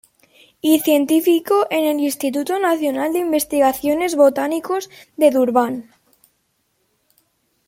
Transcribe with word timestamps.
Y 0.61 0.79
científico 0.79 1.67
en 1.69 1.83
el 1.85 1.99
"Instituto 2.03 2.57
Nacional 2.57 3.13
de 3.13 3.19
Investigaciones 3.19 4.15
Botánicos 4.15 4.89
de 5.15 5.29
Durban". 5.29 5.91